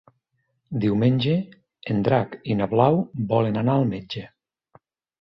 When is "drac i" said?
2.09-2.57